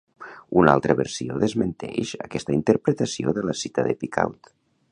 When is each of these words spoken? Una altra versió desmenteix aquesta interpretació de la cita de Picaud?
Una 0.61 0.71
altra 0.77 0.95
versió 1.01 1.35
desmenteix 1.43 2.13
aquesta 2.29 2.55
interpretació 2.57 3.35
de 3.39 3.45
la 3.51 3.55
cita 3.65 3.85
de 3.89 3.95
Picaud? 4.05 4.51